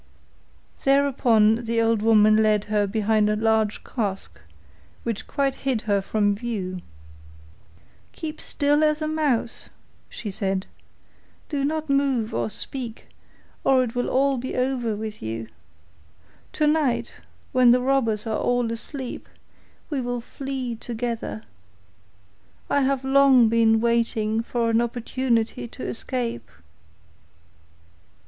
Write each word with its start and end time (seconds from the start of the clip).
Thereupon 0.83 1.63
the 1.65 1.79
old 1.79 2.01
woman 2.01 2.41
led 2.41 2.63
her 2.73 2.87
behind 2.87 3.29
a 3.29 3.35
large 3.35 3.83
cask, 3.83 4.41
which 5.03 5.27
quite 5.27 5.53
hid 5.61 5.81
her 5.81 6.01
from 6.01 6.33
view. 6.33 6.79
'Keep 8.11 8.39
as 8.39 8.43
still 8.43 8.83
as 8.83 9.03
a 9.03 9.07
mouse,' 9.07 9.69
she 10.09 10.31
said; 10.31 10.65
'do 11.49 11.63
not 11.65 11.87
move 11.87 12.33
or 12.33 12.49
speak, 12.49 13.09
or 13.63 13.83
it 13.83 13.93
will 13.93 14.37
be 14.39 14.57
all 14.57 14.63
over 14.63 14.95
with 14.95 15.21
you. 15.21 15.45
Tonight, 16.51 17.17
when 17.51 17.69
the 17.69 17.79
robbers 17.79 18.25
are 18.25 18.39
all 18.39 18.71
asleep, 18.71 19.29
we 19.91 20.01
will 20.01 20.19
flee 20.19 20.75
together. 20.77 21.43
I 22.71 22.81
have 22.81 23.03
long 23.05 23.49
been 23.49 23.79
waiting 23.79 24.41
for 24.41 24.71
an 24.71 24.81
opportunity 24.81 25.67
to 25.67 25.83
escape. 25.83 26.49